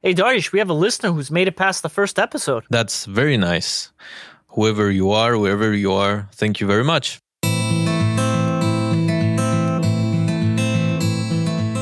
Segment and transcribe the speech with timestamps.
[0.00, 2.62] Hey, Dariush, we have a listener who's made it past the first episode.
[2.70, 3.90] That's very nice.
[4.50, 7.18] Whoever you are, wherever you are, thank you very much.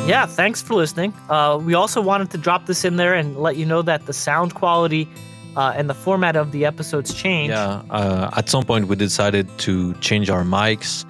[0.08, 1.12] Yeah, thanks for listening.
[1.28, 4.14] Uh, we also wanted to drop this in there and let you know that the
[4.14, 5.06] sound quality
[5.54, 7.50] uh, and the format of the episodes change.
[7.50, 11.04] Yeah, uh, at some point we decided to change our mics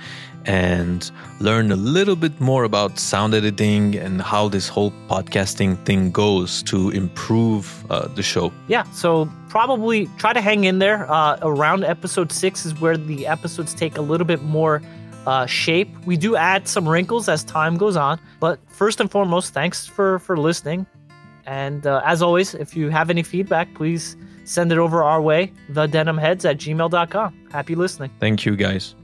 [0.47, 1.11] and
[1.41, 6.63] learn a little bit more about sound editing and how this whole podcasting thing goes
[6.65, 8.53] to improve uh, the show.
[8.69, 11.11] Yeah, so probably try to hang in there.
[11.11, 14.83] Uh, around episode six is where the episodes take a little bit more
[15.27, 15.89] uh, shape.
[16.07, 20.21] We do add some wrinkles as time goes on, but first and foremost, thanks for
[20.21, 20.87] for listening.
[21.47, 25.53] And uh, as always, if you have any feedback, please send it over our way,
[25.73, 27.49] thedenimheads at gmail.com.
[27.51, 28.11] Happy listening.
[28.21, 28.95] Thank you, guys.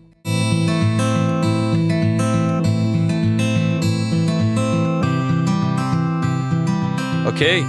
[7.24, 7.60] Okay,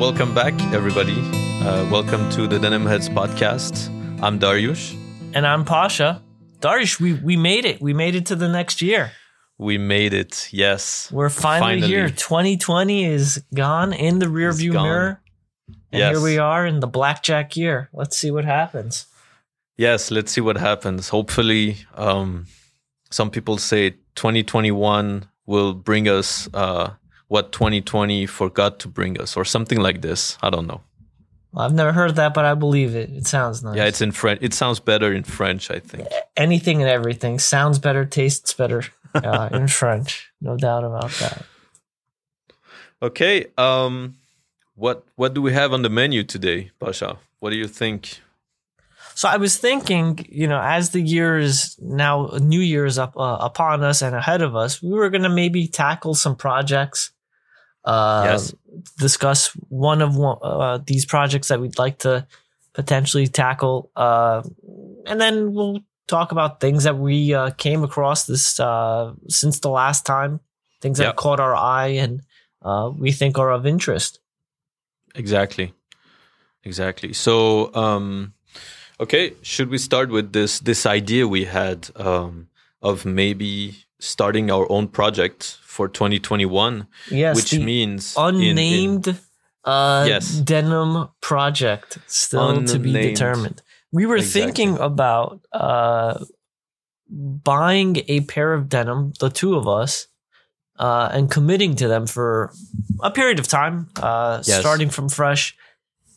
[0.00, 1.16] welcome back, everybody.
[1.62, 3.88] Uh, welcome to the Denim Heads podcast.
[4.20, 4.98] I'm Dariush.
[5.32, 6.20] And I'm Pasha.
[6.58, 7.80] Dariush, we, we made it.
[7.80, 9.12] We made it to the next year.
[9.58, 10.48] We made it.
[10.52, 11.08] Yes.
[11.12, 11.86] We're finally, finally.
[11.86, 12.08] here.
[12.08, 15.22] 2020 is gone in the rearview mirror.
[15.92, 16.16] And yes.
[16.16, 17.88] here we are in the blackjack year.
[17.92, 19.06] Let's see what happens.
[19.76, 21.10] Yes, let's see what happens.
[21.10, 22.46] Hopefully, um,
[23.08, 26.94] some people say 2021 will bring us uh,
[27.28, 30.38] what 2020 forgot to bring us, or something like this.
[30.42, 30.82] I don't know.
[31.52, 33.10] Well, I've never heard that, but I believe it.
[33.10, 33.76] It sounds nice.
[33.76, 34.40] Yeah, it's in French.
[34.42, 36.08] It sounds better in French, I think.
[36.36, 38.82] Anything and everything sounds better, tastes better
[39.14, 40.32] uh, in French.
[40.40, 41.44] No doubt about that.
[43.00, 43.46] Okay.
[43.56, 44.16] Um,
[44.74, 47.18] what what do we have on the menu today, Pasha?
[47.38, 48.20] What do you think?
[49.14, 53.38] So I was thinking, you know, as the year is now, New Year's up uh,
[53.40, 57.10] upon us and ahead of us, we were going to maybe tackle some projects
[57.84, 58.54] uh, yes.
[58.98, 62.26] discuss one of one, uh, these projects that we'd like to
[62.72, 64.42] potentially tackle, uh,
[65.06, 69.70] and then we'll talk about things that we uh, came across this uh, since the
[69.70, 70.40] last time,
[70.80, 71.16] things that yep.
[71.16, 72.22] caught our eye and
[72.62, 74.20] uh, we think are of interest.
[75.14, 75.72] Exactly,
[76.64, 77.12] exactly.
[77.12, 78.34] So, um,
[78.98, 82.48] okay, should we start with this this idea we had um,
[82.82, 89.20] of maybe starting our own project for 2021 yes, which means unnamed in, in,
[89.64, 90.30] uh, yes.
[90.36, 92.68] denim project still unnamed.
[92.68, 93.62] to be determined
[93.92, 94.40] we were exactly.
[94.42, 96.18] thinking about uh,
[97.08, 100.08] buying a pair of denim the two of us
[100.78, 102.52] uh, and committing to them for
[103.02, 104.60] a period of time uh, yes.
[104.60, 105.56] starting from fresh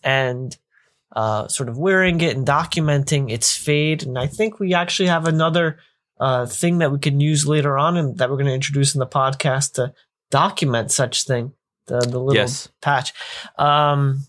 [0.03, 0.57] and
[1.15, 5.25] uh, sort of wearing it and documenting its fade and i think we actually have
[5.25, 5.77] another
[6.19, 8.99] uh, thing that we can use later on and that we're going to introduce in
[8.99, 9.93] the podcast to
[10.29, 11.53] document such thing
[11.87, 12.67] the the little yes.
[12.81, 13.13] patch
[13.57, 14.21] um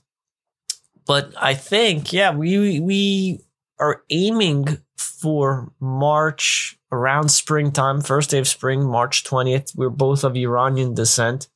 [1.06, 3.40] but i think yeah we we
[3.80, 10.36] are aiming for march around springtime first day of spring march 20th we're both of
[10.36, 11.48] iranian descent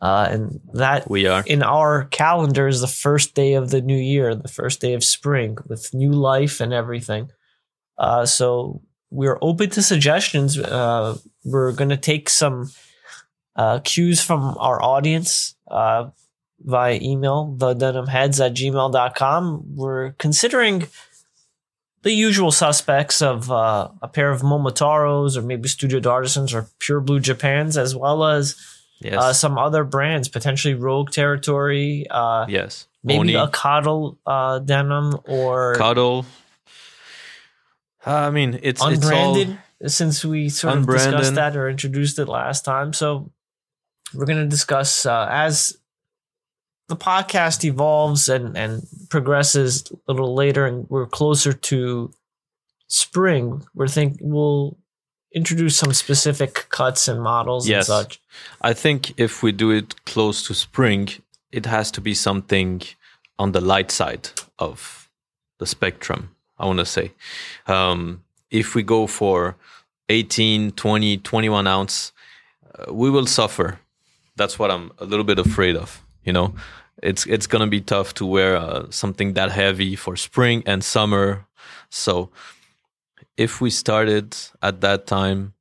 [0.00, 3.96] uh, and that we are in our calendar is the first day of the new
[3.96, 7.30] year, the first day of spring with new life and everything.
[7.96, 10.58] Uh, so we're open to suggestions.
[10.58, 12.70] Uh, we're going to take some
[13.54, 16.10] uh, cues from our audience uh,
[16.60, 19.76] via email, the denimheads at gmail.com.
[19.76, 20.88] We're considering
[22.02, 27.00] the usual suspects of uh, a pair of Momotaros or maybe Studio Artisans or Pure
[27.00, 28.56] Blue Japans, as well as
[29.00, 29.16] yes.
[29.16, 32.06] uh, some other brands, potentially Rogue Territory.
[32.10, 32.86] Uh, yes.
[33.02, 33.34] Maybe Oni.
[33.34, 35.74] a Coddle uh, denim or.
[35.76, 36.26] Coddle.
[38.06, 42.64] I mean, it's unbranded it's since we sort of discussed that or introduced it last
[42.64, 42.92] time.
[42.92, 43.30] So
[44.14, 45.76] we're going to discuss uh, as
[46.88, 52.12] the podcast evolves and and progresses a little later, and we're closer to
[52.86, 53.66] spring.
[53.74, 54.78] We're think we'll
[55.34, 57.88] introduce some specific cuts and models yes.
[57.88, 58.20] and such.
[58.62, 61.08] I think if we do it close to spring,
[61.52, 62.82] it has to be something
[63.38, 65.10] on the light side of
[65.58, 67.12] the spectrum I want to say.
[67.66, 69.56] Um, if we go for
[70.08, 72.12] 18, 20, 21 ounce,
[72.74, 73.80] uh, we will suffer.
[74.36, 76.02] That's what I'm a little bit afraid of.
[76.24, 76.54] You know,
[77.02, 81.46] it's it's gonna be tough to wear uh, something that heavy for spring and summer.
[81.88, 82.30] So,
[83.36, 85.54] if we started at that time,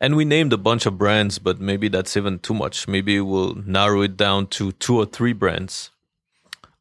[0.00, 2.88] and we named a bunch of brands, but maybe that's even too much.
[2.88, 5.90] Maybe we'll narrow it down to two or three brands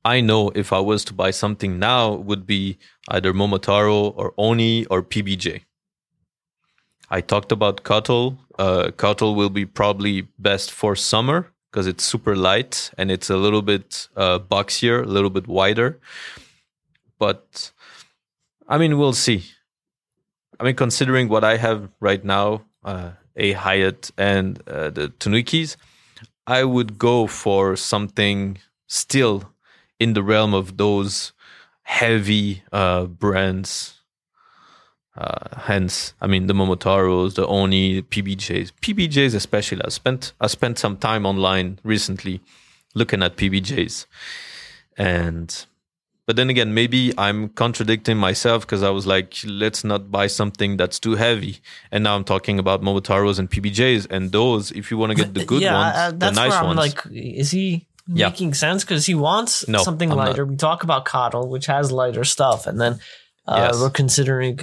[0.05, 2.77] I know if I was to buy something now would be
[3.09, 5.61] either Momotaro or Oni or PBJ.
[7.09, 8.39] I talked about Cuttle.
[8.57, 13.37] Uh, Cuttle will be probably best for summer because it's super light and it's a
[13.37, 15.99] little bit uh, boxier, a little bit wider.
[17.17, 17.71] But
[18.67, 19.45] I mean, we'll see.
[20.59, 25.77] I mean, considering what I have right now, uh, a Hyatt and uh, the Tanuki's,
[26.45, 28.57] I would go for something
[28.87, 29.51] still
[29.99, 31.33] in the realm of those
[31.83, 33.95] heavy uh, brands.
[35.17, 39.81] Uh, hence, I mean the Momotaros, the Oni, PBJs, PBJs especially.
[39.83, 42.41] I spent I spent some time online recently
[42.95, 44.05] looking at PBJs,
[44.97, 45.65] and
[46.29, 50.77] but then again, maybe I'm contradicting myself because I was like, let's not buy something
[50.77, 51.57] that's too heavy.
[51.91, 55.33] And now I'm talking about Momotaros and PBJs, and those, if you want to get
[55.33, 56.77] the good yeah, ones, uh, the nice where I'm ones.
[56.77, 58.27] Like, is he Yeah.
[58.29, 58.83] making sense?
[58.83, 60.45] Because he wants No, something I'm lighter.
[60.45, 62.99] We talk about Coddle, which has lighter stuff, and then
[63.47, 63.79] uh, Yes.
[63.79, 64.59] we're considering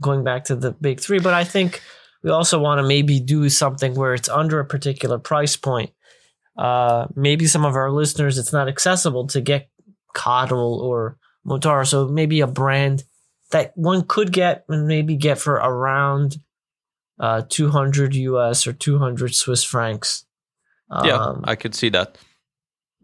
[0.00, 1.18] going back to the big three.
[1.20, 1.82] But I think
[2.22, 5.90] we also want to maybe do something where it's under a particular price point.
[6.56, 9.68] Uh, maybe some of our listeners, it's not accessible to get
[10.14, 11.86] Coddle or Motaro.
[11.86, 13.04] So maybe a brand
[13.50, 16.36] that one could get and maybe get for around
[17.20, 20.24] uh, 200 US or 200 Swiss francs.
[21.04, 22.16] yeah, Um, I could see that.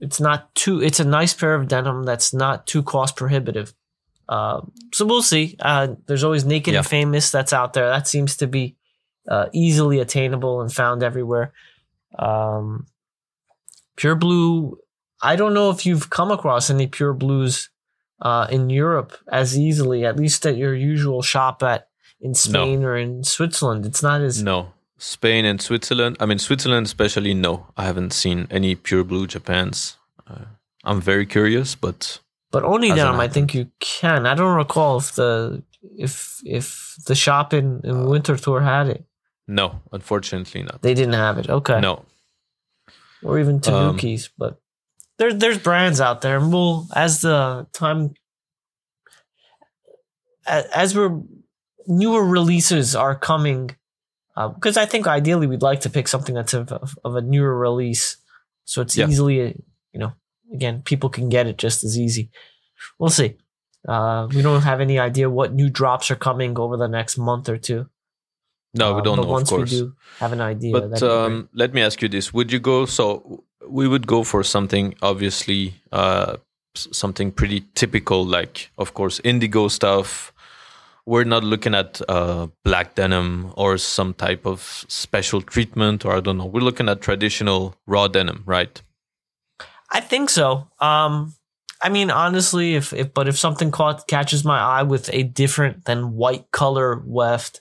[0.04, 3.74] It's not too, it's a nice pair of denim that's not too cost prohibitive.
[4.28, 4.60] Uh,
[4.92, 5.56] so we'll see.
[5.60, 6.80] Uh, there's always Naked Yeah.
[6.80, 7.88] and Famous that's out there.
[7.88, 8.76] That seems to be
[9.28, 11.52] uh, easily attainable and found everywhere.
[12.18, 12.86] Um,
[13.96, 14.78] Pure Blue,
[15.22, 17.70] I don't know if you've come across any Pure Blues
[18.20, 21.88] uh, in Europe as easily, at least at your usual shop at
[22.20, 23.84] in Spain or in Switzerland.
[23.86, 24.72] It's not as No,
[25.06, 26.16] Spain and Switzerland.
[26.20, 27.34] I mean, Switzerland especially.
[27.34, 29.98] No, I haven't seen any pure blue Japans.
[30.26, 30.46] Uh,
[30.84, 32.20] I'm very curious, but
[32.50, 34.26] But only Hasn't I think you can.
[34.26, 35.62] I don't recall if the
[35.98, 39.04] if if the shop in, Uh, in Winterthur had it.
[39.46, 40.80] no, unfortunately not.
[40.80, 41.48] They didn't have it.
[41.50, 41.80] Okay.
[41.80, 42.04] No,
[43.22, 43.96] Or even Um,
[44.38, 44.60] but
[45.18, 48.14] there's there's brands out there, and we'll as the time
[50.46, 51.20] a- as we're
[51.86, 53.76] newer releases are coming,
[54.36, 57.56] because I think ideally we'd like to pick something that's of, of, of a newer
[57.58, 58.16] release,
[58.64, 59.08] so it's Yeah.
[59.08, 59.36] easily
[59.92, 60.12] you know
[60.52, 62.30] again people can get it just as easy.
[62.98, 63.36] We'll see.
[63.88, 67.48] Uh, we don't have any idea what new drops are coming over the next month
[67.48, 67.86] or two.
[68.76, 69.70] no, we Uh, don't but know, of once course.
[69.70, 71.26] we do have an idea, But that'd be great.
[71.26, 72.86] um, let me ask you this: Would you go?
[72.86, 76.36] So we would go for something obviously, uh,
[76.74, 80.32] something pretty typical, like of course indigo stuff.
[81.06, 86.20] We're not looking at uh, black denim or some type of special treatment, or I
[86.20, 86.46] don't know.
[86.46, 88.80] We're looking at traditional raw denim, right?
[89.90, 90.68] I think so.
[90.80, 91.34] Um,
[91.82, 95.84] I mean, honestly, if, if but if something caught catches my eye with a different
[95.84, 97.60] than white color weft,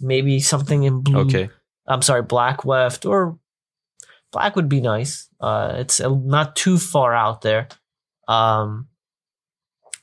[0.00, 1.20] maybe something in blue.
[1.22, 1.50] Okay.
[1.86, 3.38] I'm sorry, black weft or
[4.32, 5.28] black would be nice.
[5.40, 7.68] Uh, it's uh, not too far out there.
[8.28, 8.88] Um,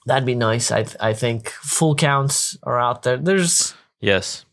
[0.06, 0.72] that'd be nice.
[0.72, 3.18] I I think full counts are out there.
[3.18, 4.46] There's Yes.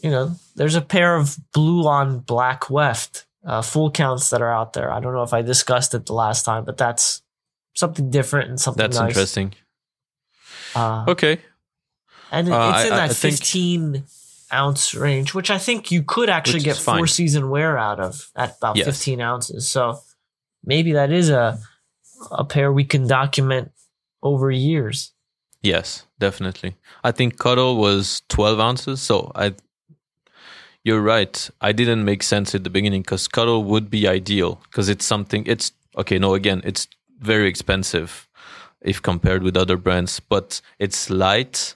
[0.00, 4.52] you know there's a pair of blue on black weft uh, full counts that are
[4.52, 4.90] out there.
[4.92, 7.22] I don't know if I discussed it the last time, but that's
[7.74, 9.10] something different and something That's nice.
[9.10, 9.54] interesting.
[10.74, 11.40] Uh, Okay.
[12.32, 14.04] and it- Uh, it's in I- that I think- 15
[14.52, 17.06] ounce range, which I think you could actually get four fine.
[17.06, 18.86] season wear out of at about Yes.
[18.86, 19.68] 15 ounces.
[19.68, 20.00] So
[20.64, 21.58] maybe that is a
[22.30, 23.70] a pair we can document
[24.22, 25.12] over years.
[25.62, 26.76] Yes, definitely.
[27.02, 29.00] I think cuddle was 12 ounces.
[29.02, 29.54] So I,
[30.84, 31.50] you're right.
[31.60, 35.44] I didn't make sense at the beginning because cuddle would be ideal because it's something,
[35.46, 36.18] it's okay.
[36.18, 36.86] No, again, it's
[37.18, 38.28] very expensive
[38.80, 41.74] if compared with other brands, but it's light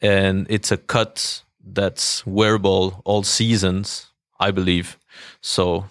[0.00, 4.06] and it's a cut that's wearable all seasons,
[4.40, 4.96] I believe.
[5.40, 5.84] So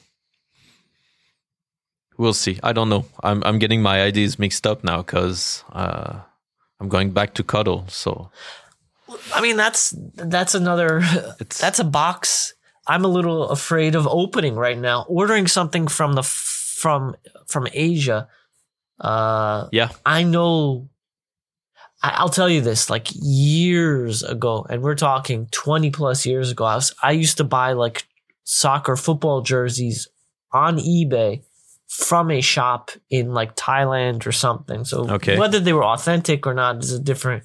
[2.18, 2.60] we'll see.
[2.64, 3.06] I don't know.
[3.24, 6.20] I'm, I'm getting my ideas mixed up now because, uh,
[6.80, 7.86] I'm going back to cuddle.
[7.88, 8.30] So
[9.34, 10.98] I mean, that's that's another
[11.40, 12.54] It's- that's a box.
[12.86, 15.06] I'm a little afraid of opening right now.
[15.10, 17.16] Ordering something from the from
[17.48, 18.28] from Asia.
[19.00, 20.90] Uh, yeah, I know.
[22.04, 26.66] I- I'll tell you this: like years ago, and we're talking twenty plus years ago.
[26.66, 28.06] I was I used to buy like
[28.44, 30.08] soccer football jerseys
[30.54, 31.42] on eBay
[31.88, 34.84] from a shop in like Thailand or something.
[34.86, 35.38] So Okay.
[35.38, 37.44] whether they were authentic or not is a different.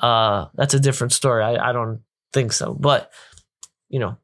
[0.00, 1.44] Uh, that's a different story.
[1.44, 2.00] I, I don't
[2.32, 3.12] think so, but
[3.88, 4.16] you know,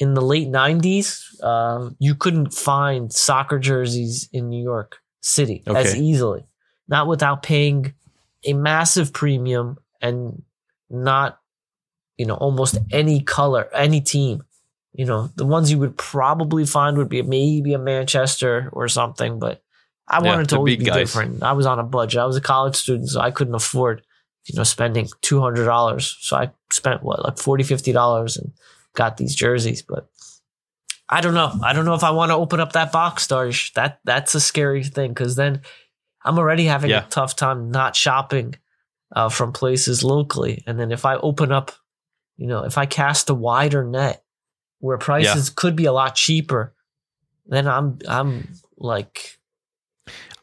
[0.00, 5.94] in the late '90s, uh, you couldn't find soccer jerseys in New York City as
[5.96, 6.44] easily,
[6.88, 7.94] not without paying
[8.44, 10.42] a massive premium and
[10.90, 11.40] not,
[12.18, 14.42] you know, almost any color, any team
[14.94, 19.40] You know, the ones you would probably find would be maybe a Manchester or something,
[19.40, 19.62] but
[20.06, 20.96] I yeah, wanted to always be guys.
[20.96, 21.42] different.
[21.42, 22.20] I was on a budget.
[22.20, 24.02] I was a college student, so I couldn't afford,
[24.46, 26.16] you know, spending two hundred dollars.
[26.20, 28.52] So I spent what, like 40 dollars and
[28.94, 29.82] got these jerseys.
[29.82, 30.08] But
[31.08, 31.52] I don't know.
[31.62, 33.72] I don't know if I want to open up that box, Darsh.
[33.74, 35.62] That that's a scary thing because then
[36.24, 37.04] I'm already having yeah.
[37.04, 38.54] a tough time not shopping
[39.14, 40.62] uh, from places locally.
[40.66, 41.72] And then if I open up,
[42.36, 44.23] you know, if I cast a wider net
[44.84, 45.52] where prices yeah.
[45.56, 46.74] could be a lot cheaper,
[47.46, 49.38] then I'm I'm like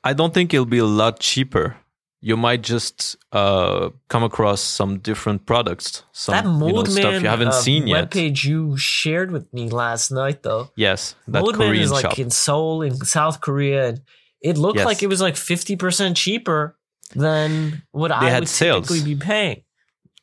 [0.03, 1.77] I don't think it'll be a lot cheaper.
[2.23, 7.21] You might just uh, come across some different products, some that Mold you know, stuff
[7.21, 8.09] you haven't uh, seen yet.
[8.09, 10.69] Webpage you shared with me last night, though.
[10.75, 12.19] Yes, that Mode Man Korean is like shop.
[12.19, 14.01] in Seoul, in South Korea, and
[14.41, 14.85] it looked yes.
[14.85, 16.77] like it was like fifty percent cheaper
[17.15, 18.87] than what they I would sales.
[18.87, 19.63] typically be paying.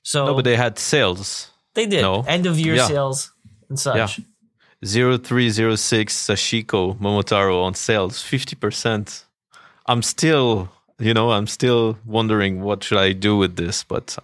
[0.02, 1.50] So no, but they had sales.
[1.74, 2.24] They did no.
[2.26, 2.86] end of year yeah.
[2.86, 3.32] sales
[3.68, 4.18] and such.
[4.18, 4.24] Yeah.
[4.84, 9.24] 0306 Sashiko Momotaro on sales, 50%.
[9.86, 14.16] I'm still, you know, I'm still wondering what should I do with this, but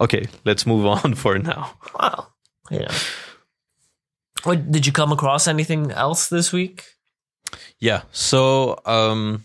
[0.00, 1.72] okay, let's move on for now.
[1.98, 2.28] Wow.
[2.70, 2.92] Yeah.
[4.42, 6.84] What did you come across anything else this week?
[7.78, 8.02] Yeah.
[8.10, 9.44] So, um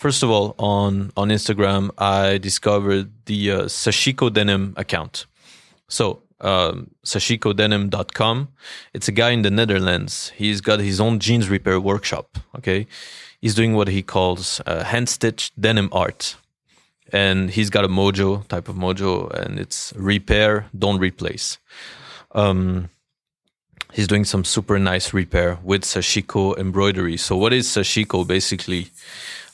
[0.00, 5.26] first of all, on on Instagram, I discovered the uh, Sashiko Denim account.
[5.88, 8.48] So, um, sashikodenim.com.
[8.94, 10.32] It's a guy in the Netherlands.
[10.36, 12.38] He's got his own jeans repair workshop.
[12.56, 12.86] Okay.
[13.40, 16.36] He's doing what he calls uh, hand stitched denim art.
[17.12, 21.58] And he's got a mojo type of mojo, and it's repair, don't replace.
[22.32, 22.90] Um,
[23.92, 27.16] he's doing some super nice repair with sashiko embroidery.
[27.16, 28.90] So, what is sashiko basically?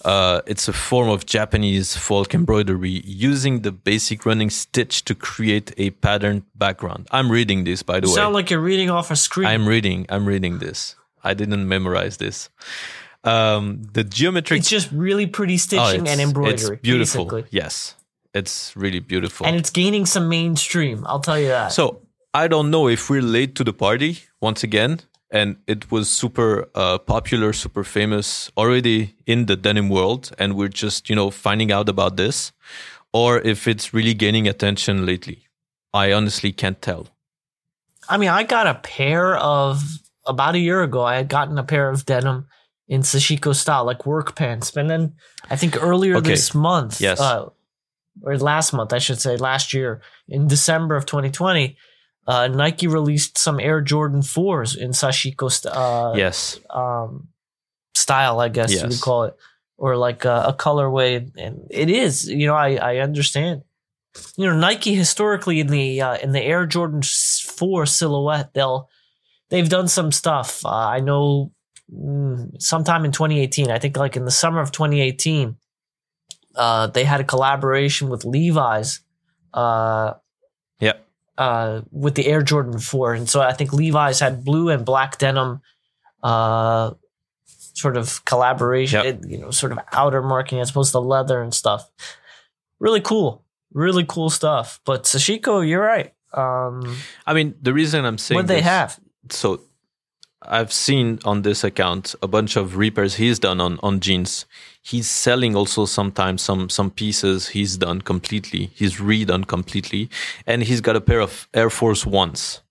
[0.06, 5.74] Uh, it's a form of Japanese folk embroidery using the basic running stitch to create
[5.78, 7.08] a patterned background.
[7.10, 8.16] I'm reading this, by the you way.
[8.16, 9.48] Sound like you're reading off a screen.
[9.48, 10.06] I'm reading.
[10.08, 10.94] I'm reading this.
[11.24, 12.50] I didn't memorize this.
[13.24, 14.60] Um, the geometric.
[14.60, 16.76] It's just really pretty stitching oh, and embroidery.
[16.76, 17.24] It's beautiful.
[17.24, 17.44] Basically.
[17.50, 17.96] Yes,
[18.32, 21.04] it's really beautiful, and it's gaining some mainstream.
[21.08, 21.72] I'll tell you that.
[21.72, 26.08] So I don't know if we're late to the party once again and it was
[26.08, 31.30] super uh, popular, super famous already in the denim world, and we're just you know
[31.30, 32.52] finding out about this,
[33.12, 35.42] or if it's really gaining attention lately.
[35.92, 37.08] I honestly can't tell.
[38.08, 39.82] I mean, I got a pair of
[40.26, 41.02] about a year ago.
[41.02, 42.46] I had gotten a pair of denim
[42.86, 45.14] in Sashiko style, like work pants, and then
[45.50, 46.30] I think earlier okay.
[46.30, 47.48] this month, yes, uh,
[48.22, 51.76] or last month, I should say, last year in December of 2020
[52.26, 56.58] uh, Nike released some Air Jordan 4s in Sashiko st- uh, yes.
[56.70, 57.28] um,
[57.94, 58.82] style, I guess yes.
[58.82, 59.36] you would call it,
[59.76, 61.30] or like a, a, colorway.
[61.36, 63.62] And it is, you know, I, I understand.
[64.36, 68.88] You know, Nike historically in the uh, in the Air Jordan 4 silhouette, they'll
[69.50, 70.64] they've done some stuff.
[70.64, 71.52] Uh, I know
[71.92, 75.56] mm, sometime in 2018, I think like in the summer of 2018,
[76.56, 79.00] uh, they had a collaboration with Levi's.
[79.52, 80.14] Uh,
[81.38, 83.14] uh, with the Air Jordan 4.
[83.14, 85.60] And so I think Levi's had blue and black denim
[86.22, 86.92] uh,
[87.44, 89.20] sort of collaboration, yep.
[89.26, 91.90] you know, sort of outer marking as opposed to leather and stuff.
[92.80, 93.44] Really cool.
[93.72, 94.80] Really cool stuff.
[94.84, 96.12] But Sashiko, you're right.
[96.32, 98.98] Um, I mean, the reason I'm saying what they have.
[99.30, 99.60] So
[100.42, 104.46] I've seen on this account a bunch of repairs he's done on, on jeans.
[104.86, 108.70] He's selling also sometimes some some pieces he's done completely.
[108.72, 110.08] He's redone completely,
[110.46, 112.62] and he's got a pair of Air Force Ones.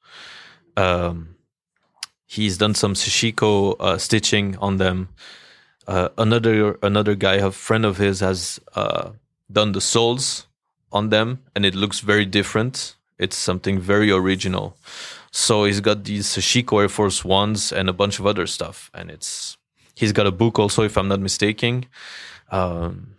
[0.78, 1.36] Um,
[2.26, 5.10] he's done some Sashiko uh, stitching on them.
[5.88, 9.10] Uh, another another guy, a friend of his, has uh,
[9.52, 10.48] done the soles
[10.94, 12.96] on them, and it looks very different.
[13.20, 14.78] It's something very original.
[15.32, 19.12] So he's got these Sashiko Air Force Ones and a bunch of other stuff, and
[19.12, 19.58] it's
[19.96, 21.86] he's got a book also, if I'm not mistaken.
[22.52, 23.16] Um,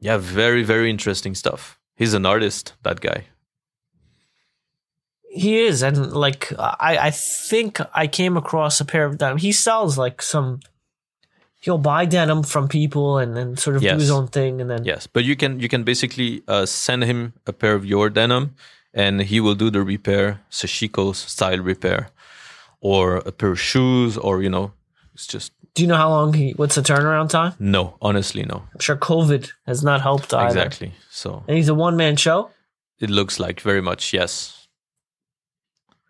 [0.00, 1.78] yeah, very very interesting stuff.
[1.94, 3.26] He's an artist, that guy.
[5.32, 9.36] He is, and like I, I think I came across a pair of denim.
[9.36, 10.60] He sells like some.
[11.60, 13.92] He'll buy denim from people and then sort of yes.
[13.92, 15.06] do his own thing, and then yes.
[15.06, 18.54] But you can you can basically uh, send him a pair of your denim,
[18.94, 22.08] and he will do the repair, Sashiko style repair,
[22.80, 24.72] or a pair of shoes, or you know,
[25.14, 25.52] it's just.
[25.74, 26.52] Do you know how long he?
[26.52, 27.54] What's the turnaround time?
[27.58, 28.64] No, honestly, no.
[28.74, 30.46] I'm sure COVID has not helped either.
[30.48, 30.92] Exactly.
[31.10, 31.44] So.
[31.46, 32.50] And he's a one man show.
[32.98, 34.68] It looks like very much yes.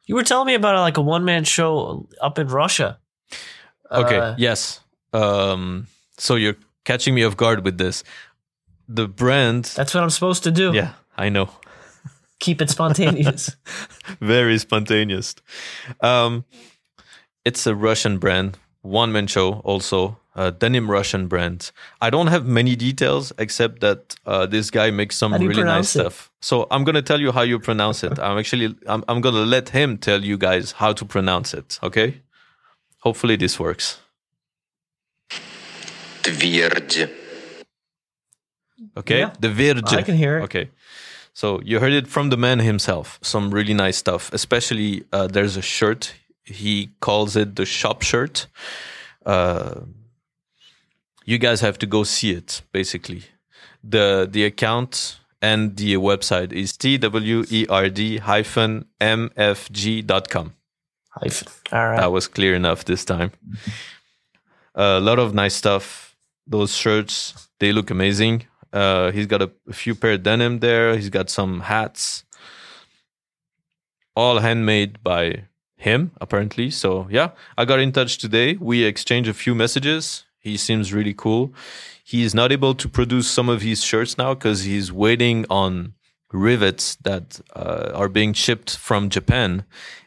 [0.06, 2.98] You were telling me about like a one man show up in Russia.
[3.90, 4.18] Okay.
[4.18, 4.80] Uh, yes.
[5.12, 5.86] Um.
[6.18, 8.02] So you're catching me off guard with this.
[8.88, 9.64] The brand.
[9.76, 10.72] That's what I'm supposed to do.
[10.72, 11.50] Yeah, I know.
[12.40, 13.54] Keep it spontaneous.
[14.20, 15.34] Very spontaneous.
[16.00, 16.44] Um,
[17.44, 21.72] it's a Russian brand, one man show also a denim Russian brand.
[22.00, 26.00] I don't have many details except that uh, this guy makes some really nice it?
[26.00, 26.30] stuff.
[26.40, 28.18] So I'm gonna tell you how you pronounce it.
[28.18, 31.78] I'm actually I'm, I'm gonna let him tell you guys how to pronounce it.
[31.82, 32.22] Okay,
[33.00, 33.98] hopefully this works.
[36.22, 37.10] Tvirge.
[38.96, 39.32] Okay, yeah.
[39.40, 39.92] the Virge.
[39.92, 40.42] I can hear it.
[40.42, 40.70] Okay.
[41.32, 43.18] So you heard it from the man himself.
[43.22, 44.32] Some really nice stuff.
[44.32, 46.14] Especially uh, there's a shirt
[46.50, 48.46] he calls it the shop shirt.
[49.24, 49.80] Uh,
[51.24, 53.22] you guys have to go see it basically.
[53.82, 60.54] The the account and the website is twerd hyphen mfg.com
[61.10, 61.48] hyphen.
[61.72, 62.00] All right.
[62.00, 63.32] That was clear enough this time.
[64.74, 66.16] A lot of nice stuff.
[66.46, 68.46] Those shirts they look amazing.
[68.72, 70.96] Uh, he's got a, a few pair of denim there.
[70.96, 72.24] He's got some hats.
[74.16, 75.44] All handmade by
[75.80, 80.56] him apparently so yeah i got in touch today we exchanged a few messages he
[80.56, 81.52] seems really cool.
[82.02, 85.92] He is not able to produce some of his shirts now because he's waiting on
[86.32, 89.64] rivets that uh, are being shipped from Japan,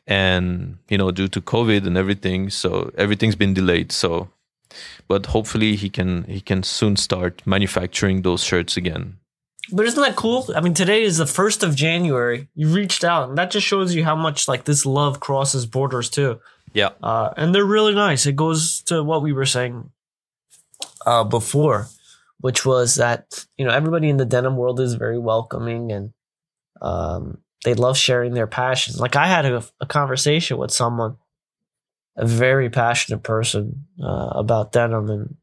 [0.08, 3.92] and you know due to COVID and everything, so everything's been delayed.
[3.92, 4.30] So,
[5.08, 9.20] but hopefully he can he can soon start manufacturing those shirts again.
[9.72, 10.50] But isn't that cool?
[10.56, 12.50] I mean, today is the first of January.
[12.54, 16.10] You reached out, and that just shows you how much like this love crosses borders
[16.10, 16.42] too.
[16.74, 18.26] Yeah, uh, and they're really nice.
[18.26, 19.90] It goes to what we were saying
[21.06, 21.88] uh, before,
[22.40, 26.14] which was that you know everybody in the denim world is very welcoming and
[26.82, 29.00] um, they love sharing their passions.
[29.00, 31.16] Like I had a, a, conversation with someone,
[32.18, 35.36] a very passionate person uh, about denim, and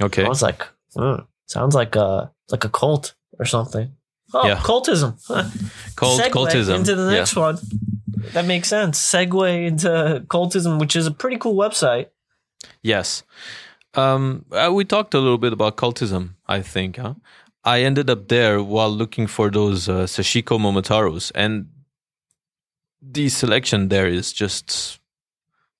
[0.00, 0.66] okay, I was like,
[0.96, 3.92] mm, sounds like a like a cult or something.
[4.34, 4.56] Oh, yeah.
[4.56, 5.14] cultism.
[5.96, 6.76] Cult, cultism.
[6.76, 7.42] Into the next yeah.
[7.42, 7.58] one.
[8.32, 8.98] That makes sense.
[8.98, 12.08] Segue into Cultizm, which is a pretty cool website.
[12.82, 13.22] Yes.
[13.94, 16.96] Um, uh, we talked a little bit about Cultizm, I think.
[16.96, 17.14] Huh?
[17.64, 21.68] I ended up there while looking for those uh, Sashiko Momotaros, and
[23.02, 24.98] the selection there is just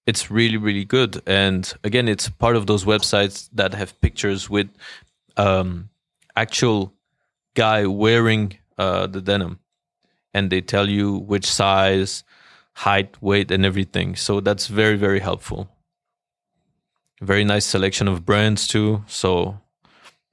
[0.07, 4.69] it's really really good and again it's part of those websites that have pictures with
[5.37, 5.89] um,
[6.37, 6.93] actual
[7.57, 9.59] guy wearing uh, the denim
[10.33, 12.23] and they tell you which size
[12.75, 15.69] height weight and everything so that's very very helpful
[17.21, 19.03] very nice selection of brands too.
[19.07, 19.59] So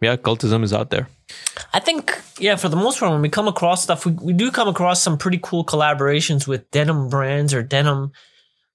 [0.02, 1.08] yeah, Cultizm is out there.
[1.74, 4.52] I think, yeah, for the most part, when we come across stuff, we, we do
[4.52, 8.12] come across some pretty cool collaborations with denim brands or denim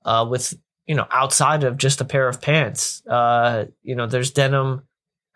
[0.05, 0.55] uh, with,
[0.87, 3.03] you know, outside of just a pair of pants.
[3.07, 4.88] Uh, you know, there's denim.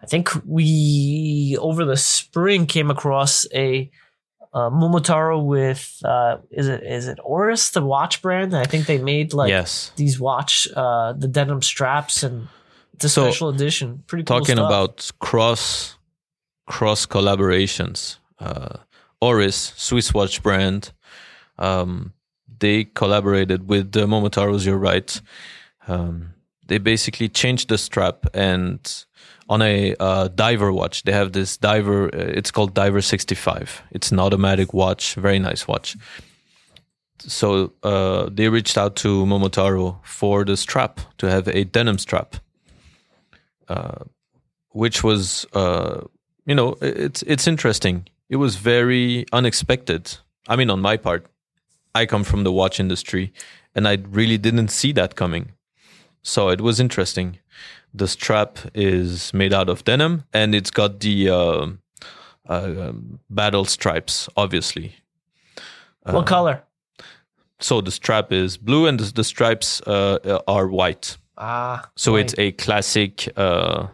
[0.02, 3.90] I think we, over the spring, came across a
[4.52, 8.54] uh, Momotaro with uh, is it is it Oris the watch brand?
[8.54, 9.92] I think they made like yes.
[9.96, 12.48] these watch uh, the denim straps and
[12.98, 14.04] the so, special edition.
[14.06, 15.96] Pretty cool talking about cross
[16.66, 18.18] cross collaborations.
[18.38, 18.78] Uh,
[19.20, 20.92] Oris, Swiss watch brand,
[21.58, 22.12] um,
[22.58, 24.66] they collaborated with the Momotaros.
[24.66, 25.20] You're right.
[25.86, 26.34] Um,
[26.66, 29.04] they basically changed the strap and
[29.48, 34.11] on a uh, diver watch they have this diver uh, it's called diver 65 it's
[34.12, 35.96] an automatic watch very nice watch
[37.18, 42.37] so uh, they reached out to momotaro for the strap to have a denim strap
[43.68, 44.05] uh,
[44.72, 46.00] which was uh,
[46.46, 48.07] you know it's it's interesting.
[48.28, 50.18] It was very unexpected.
[50.48, 51.26] I mean, on my part,
[51.94, 53.33] I come from the watch industry,
[53.74, 55.52] and I really didn't see that coming.
[56.22, 57.38] So it was interesting.
[57.94, 61.66] The strap is made out of denim, and it's got the uh,
[62.48, 62.92] uh,
[63.28, 64.94] battle stripes, obviously.
[66.05, 66.62] What uh, color?
[67.61, 71.16] So the strap is blue, and the, the stripes uh, are white.
[71.37, 71.90] Ah.
[71.96, 72.24] So right.
[72.24, 73.88] it's a classic, uh,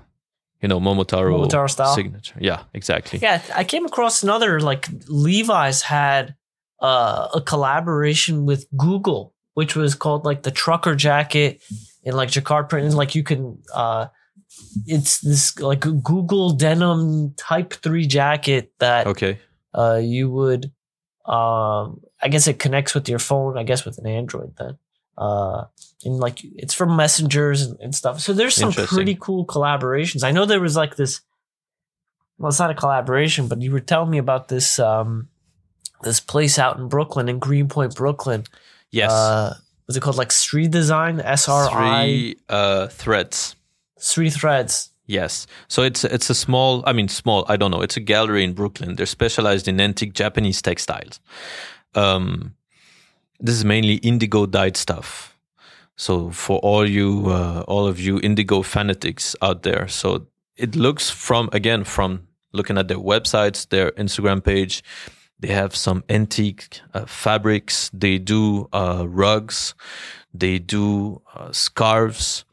[0.63, 2.37] you know, Momotaro, Momotaro style signature.
[2.41, 3.19] Yeah, exactly.
[3.21, 6.35] Yeah, I came across another like Levi's had
[6.81, 11.61] uh, a collaboration with Google, which was called like the trucker jacket
[12.09, 12.87] in like jacquard print.
[12.87, 14.07] And like you can, uh,
[14.87, 19.39] it's this like Google denim Type Three jacket that okay,
[19.75, 20.73] uh, you would,
[21.27, 23.59] um, I guess it connects with your phone.
[23.59, 24.79] I guess with an Android then
[25.19, 25.65] uh,
[26.05, 28.21] and like it's from messengers and, and stuff.
[28.21, 30.23] So there's some pretty cool collaborations.
[30.23, 31.21] I know there was like this.
[32.39, 35.29] Well, it's not a collaboration, but you were telling me about this um,
[36.03, 38.45] this place out in Brooklyn, in Greenpoint, Brooklyn.
[38.93, 39.11] Yes.
[39.11, 39.57] Uh,
[39.89, 41.19] was it called like Street Design?
[41.19, 42.37] S R I.
[42.49, 43.57] Uh, threads.
[43.99, 44.91] Sri Threads.
[45.07, 45.47] Yes.
[45.67, 46.85] So it's it's a small.
[46.87, 47.45] I mean, small.
[47.49, 47.81] I don't know.
[47.81, 48.95] It's a gallery in Brooklyn.
[48.95, 51.19] They're specialized in antique Japanese textiles.
[51.95, 52.55] um,
[53.41, 55.37] this is mainly indigo dyed stuff.
[55.97, 61.11] So for all you, uh, all of you indigo fanatics out there, so it looks
[61.11, 64.83] from again from looking at their websites, their Instagram page,
[65.41, 67.91] they have some antique uh, fabrics.
[67.93, 69.75] They do uh, rugs.
[70.35, 72.45] They do uh, scarves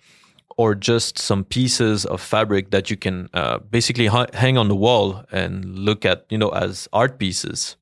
[0.57, 4.75] or just some pieces of fabric that you can uh, basically ha- hang on the
[4.75, 7.75] wall and look at, you know, as art pieces.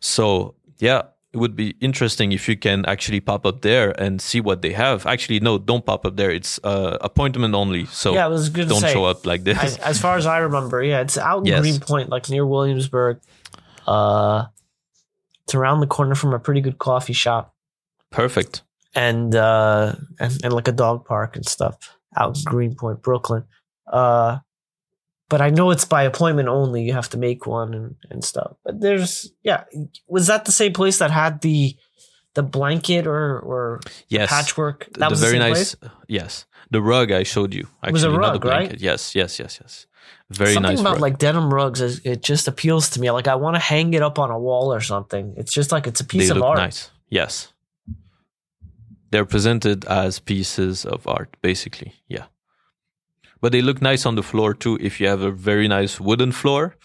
[0.00, 4.40] So yeah, it would be interesting if you can actually pop up there and see
[4.40, 5.04] what they have.
[5.04, 6.30] Actually, no, don't pop up there.
[6.30, 7.84] It's uh, appointment only.
[7.86, 9.58] So yeah, I was good don't say, show up like this.
[9.58, 11.60] As, as, far as I remember, yeah, it's out in yes.
[11.60, 13.20] Greenpoint, like near Williamsburg.
[13.88, 14.46] Uh,
[15.44, 17.54] it's around the corner from a pretty good coffee shop.
[18.10, 18.62] Perfect.
[18.94, 23.44] And uh, and, and like a dog park and stuff out in Greenpoint, Brooklyn.
[23.90, 24.38] Uh,
[25.30, 26.82] but I know it's by appointment only.
[26.82, 28.56] You have to make one and, and stuff.
[28.64, 29.64] But there's yeah,
[30.06, 31.76] was that the same place that had the
[32.34, 34.28] the blanket or or yes.
[34.28, 34.86] patchwork?
[34.94, 35.74] That the was very nice.
[35.74, 35.92] Place?
[36.08, 37.68] Yes, the rug I showed you.
[37.82, 38.78] Actually, it was a rug, right?
[38.78, 39.86] Yes, yes, yes, yes.
[40.30, 40.80] Very something nice.
[40.80, 41.00] about rug.
[41.00, 43.10] like denim rugs is it just appeals to me.
[43.10, 45.34] Like I want to hang it up on a wall or something.
[45.36, 46.58] It's just like it's a piece they of look art.
[46.58, 46.90] Nice.
[47.08, 47.52] Yes.
[49.10, 51.94] They're presented as pieces of art, basically.
[52.08, 52.26] Yeah.
[53.40, 54.76] But they look nice on the floor too.
[54.80, 56.76] If you have a very nice wooden floor,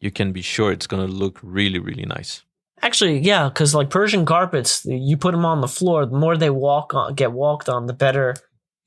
[0.00, 2.44] you can be sure it's going to look really, really nice.
[2.80, 6.06] Actually, yeah, because like Persian carpets, you put them on the floor.
[6.06, 8.36] The more they walk on, get walked on, the better,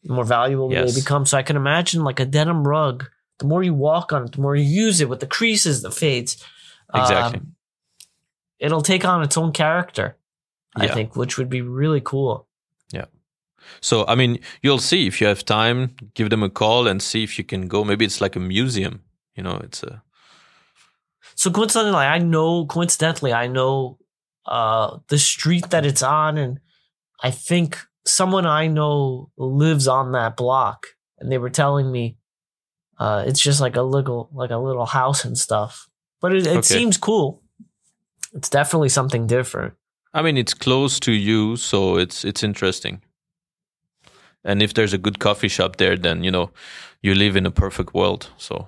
[0.04, 0.94] the more valuable yes.
[0.94, 1.26] they become.
[1.26, 3.10] So I can imagine like a denim rug
[3.42, 5.92] the more you walk on it, the more you use it with the creases, the
[5.92, 6.38] fades.
[6.94, 7.40] Exactly.
[7.40, 7.56] Um,
[8.60, 10.16] it'll take on its own character,
[10.76, 10.94] I yeah.
[10.94, 12.48] think, which would be really cool.
[12.94, 13.06] Yeah.
[13.80, 17.24] So, I mean, you'll see if you have time, give them a call and see
[17.24, 17.84] if you can go.
[17.84, 19.02] Maybe it's like a museum,
[19.36, 20.04] you know, it's a.
[21.34, 23.98] So coincidentally, I know, coincidentally, I know
[24.46, 26.38] uh, the street that it's on.
[26.38, 26.60] And
[27.24, 30.88] I think someone I know lives on that block.
[31.20, 32.18] And they were telling me
[33.02, 35.90] uh, it's just like a little like a little house and stuff,
[36.22, 36.62] but it, it okay.
[36.62, 37.42] seems cool.
[38.32, 39.74] It's definitely something different.
[40.14, 43.02] I mean, it's close to you, so it's it's interesting.
[44.44, 46.52] And if there's a good coffee shop there, then you know
[47.02, 48.30] you live in a perfect world.
[48.38, 48.68] So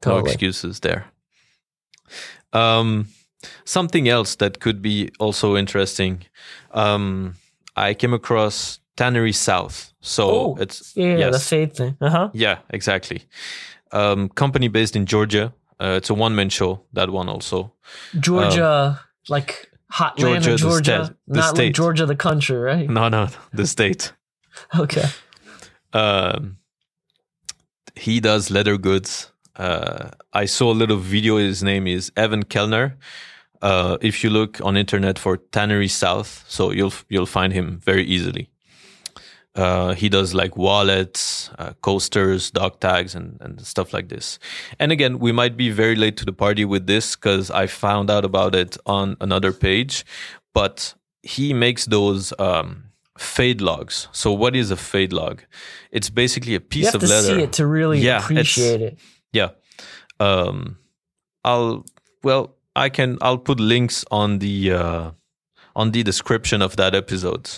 [0.00, 0.22] totally.
[0.22, 1.06] no excuses there.
[2.52, 3.08] Um,
[3.64, 6.22] something else that could be also interesting.
[6.70, 7.34] Um,
[7.74, 9.92] I came across Tannery South.
[10.00, 11.32] So oh, it's yeah, yes.
[11.32, 11.96] the fade thing.
[12.00, 12.30] Uh-huh.
[12.32, 13.22] Yeah, exactly.
[13.92, 15.52] Um, company based in Georgia.
[15.78, 16.82] Uh, it's a one man show.
[16.92, 17.72] That one also.
[18.18, 21.66] Georgia, um, like hot Georgia, Georgia, the not state.
[21.66, 22.88] like Georgia the country, right?
[22.88, 24.12] No, no, the state.
[24.78, 25.04] okay.
[25.92, 26.58] Um,
[27.94, 29.30] he does leather goods.
[29.54, 31.36] Uh, I saw a little video.
[31.38, 32.96] His name is Evan Kellner.
[33.62, 38.04] Uh, if you look on internet for Tannery South, so you'll you'll find him very
[38.04, 38.50] easily.
[39.56, 44.38] Uh, he does like wallets, uh, coasters, dog tags, and, and stuff like this.
[44.78, 48.10] And again, we might be very late to the party with this because I found
[48.10, 50.04] out about it on another page.
[50.52, 52.84] But he makes those um,
[53.16, 54.08] fade logs.
[54.12, 55.42] So, what is a fade log?
[55.90, 57.14] It's basically a piece of leather.
[57.14, 58.98] You have to see it to really yeah, appreciate it.
[59.32, 59.50] Yeah.
[60.20, 60.78] Um,
[61.44, 61.86] I'll
[62.22, 63.16] well, I can.
[63.22, 65.10] I'll put links on the uh,
[65.74, 67.50] on the description of that episode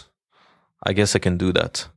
[0.84, 1.88] I guess I can do that.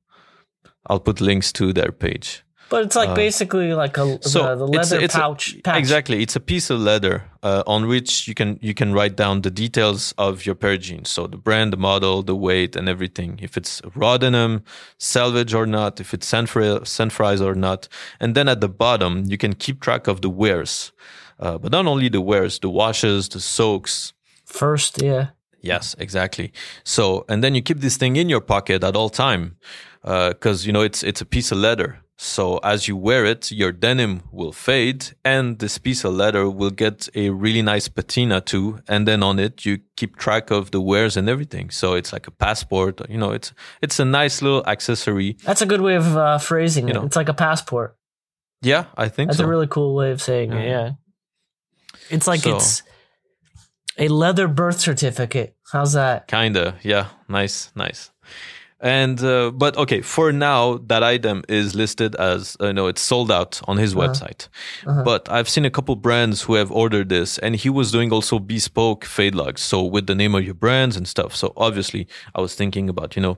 [0.87, 2.43] I'll put links to their page.
[2.71, 5.77] But it's like uh, basically like a so the, the leather it's, it's pouch, a,
[5.77, 9.41] Exactly, it's a piece of leather uh, on which you can you can write down
[9.41, 11.09] the details of your pair of jeans.
[11.09, 13.39] So the brand, the model, the weight, and everything.
[13.41, 14.63] If it's raw denim,
[14.97, 17.89] selvage or not, if it's sanforized or not,
[18.21, 20.93] and then at the bottom you can keep track of the wears.
[21.41, 24.13] Uh, but not only the wears, the washes, the soaks.
[24.45, 25.31] First, yeah.
[25.61, 26.51] Yes, exactly.
[26.83, 29.57] So, and then you keep this thing in your pocket at all time,
[30.01, 31.99] because uh, you know it's it's a piece of leather.
[32.23, 36.69] So as you wear it, your denim will fade, and this piece of leather will
[36.69, 38.79] get a really nice patina too.
[38.87, 41.71] And then on it, you keep track of the wears and everything.
[41.71, 43.01] So it's like a passport.
[43.09, 45.37] You know, it's it's a nice little accessory.
[45.43, 46.93] That's a good way of uh, phrasing you it.
[46.93, 47.05] Know.
[47.05, 47.97] It's like a passport.
[48.61, 49.45] Yeah, I think that's so.
[49.45, 50.59] a really cool way of saying yeah.
[50.59, 50.69] it.
[50.69, 50.91] Yeah,
[52.11, 52.83] it's like so, it's
[53.97, 55.55] a leather birth certificate.
[55.71, 56.27] How's that?
[56.27, 57.07] Kinda, yeah.
[57.27, 58.11] Nice, nice.
[58.81, 63.31] And uh, but okay, for now that item is listed as uh, know it's sold
[63.31, 64.07] out on his uh-huh.
[64.07, 64.47] website.
[64.87, 65.03] Uh-huh.
[65.03, 68.39] But I've seen a couple brands who have ordered this, and he was doing also
[68.39, 71.35] bespoke fade logs, so with the name of your brands and stuff.
[71.35, 73.37] So obviously, I was thinking about you know,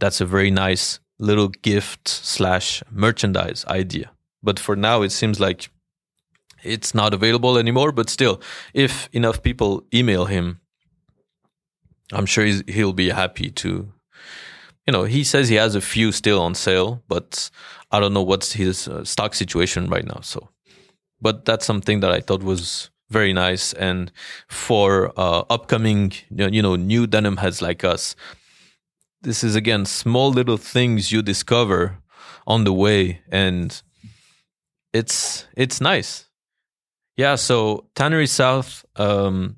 [0.00, 4.10] that's a very nice little gift slash merchandise idea.
[4.42, 5.70] But for now, it seems like
[6.62, 7.92] it's not available anymore.
[7.92, 8.40] But still,
[8.74, 10.60] if enough people email him,
[12.12, 13.92] I'm sure he'll be happy to.
[14.86, 17.50] You know, he says he has a few still on sale, but
[17.90, 20.20] I don't know what's his uh, stock situation right now.
[20.22, 20.48] So,
[21.20, 23.72] but that's something that I thought was very nice.
[23.74, 24.10] And
[24.48, 28.16] for uh, upcoming, you know, new denim heads like us,
[29.22, 31.98] this is again small little things you discover
[32.46, 33.80] on the way, and
[34.92, 36.26] it's it's nice.
[37.22, 37.36] Yeah.
[37.36, 39.56] So Tannery South, um,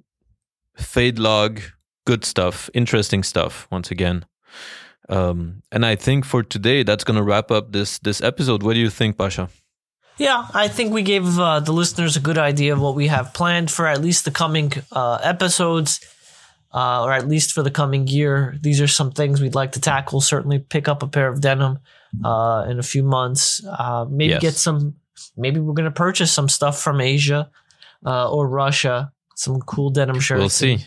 [0.77, 1.61] Fade Log,
[2.05, 3.67] good stuff, interesting stuff.
[3.71, 4.27] Once again.
[5.09, 8.63] Um, and I think for today, that's going to wrap up this this episode.
[8.63, 9.49] What do you think, Pasha?
[10.19, 13.33] Yeah, I think we gave uh, the listeners a good idea of what we have
[13.33, 16.01] planned for at least the coming uh, episodes,
[16.73, 18.57] uh, or at least for the coming year.
[18.61, 20.21] These are some things we'd like to tackle.
[20.21, 21.79] Certainly, pick up a pair of denim
[22.25, 23.65] uh, in a few months.
[23.67, 24.43] Uh, maybe yes.
[24.43, 24.97] get some.
[25.37, 27.51] Maybe we're going to purchase some stuff from Asia
[28.05, 29.13] uh, or Russia.
[29.37, 30.39] Some cool denim shirts.
[30.39, 30.79] We'll see.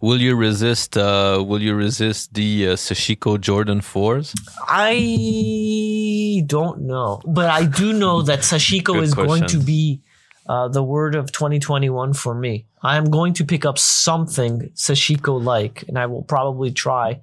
[0.00, 0.96] Will you resist?
[0.96, 4.34] Uh, will you resist the uh, Sashiko Jordan fours?
[4.66, 9.28] I don't know, but I do know that Sashiko is question.
[9.28, 10.00] going to be
[10.46, 12.66] uh, the word of 2021 for me.
[12.82, 17.20] I am going to pick up something Sashiko like, and I will probably try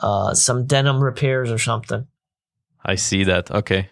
[0.00, 2.06] uh, some denim repairs or something.
[2.82, 3.50] I see that.
[3.50, 3.90] Okay.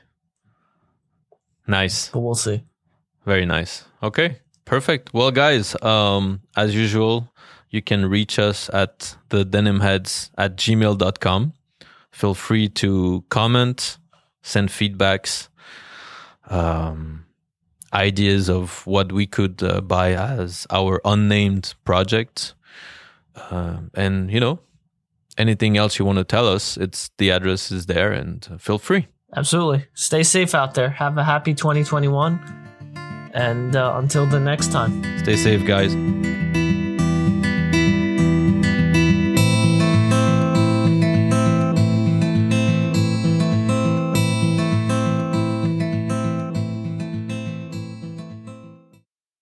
[1.67, 2.11] Nice.
[2.11, 2.63] But we'll see.
[3.25, 3.85] Very nice.
[4.03, 4.39] Okay.
[4.65, 5.15] Perfect.
[5.15, 7.33] Well, guys, um, as usual,
[7.71, 11.53] you can reach us at the denimheads at gmail.com.
[12.11, 13.99] Feel free to comment,
[14.43, 15.49] send feedbacks,
[16.49, 17.27] um,
[17.93, 22.55] ideas of what we could uh, buy as our unnamed project.
[23.37, 24.59] Uh, and, you know,
[25.39, 28.79] anything else you want to tell us, it's the address is there and uh, feel
[28.79, 29.07] free.
[29.35, 29.87] Absolutely.
[29.95, 30.91] Stay safe out there.
[30.91, 32.41] Have a happy 2021.
[33.35, 35.95] And uh, until the next time, stay safe, guys.